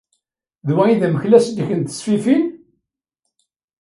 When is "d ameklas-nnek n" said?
0.99-1.81